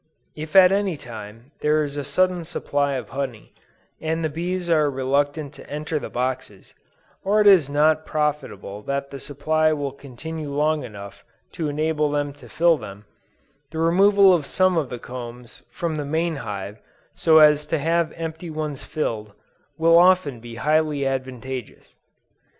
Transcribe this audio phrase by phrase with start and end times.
[0.35, 3.53] If at any time there is a sudden supply of honey,
[4.01, 6.73] and the bees are reluctant to enter the boxes,
[7.23, 12.33] or it is not probable that the supply will continue long enough to enable them
[12.33, 13.05] to fill them,
[13.69, 16.79] the removal of some of the combs from the main hive
[17.13, 19.33] so as to have empty ones filled,
[19.77, 21.93] will often be highly advantageous.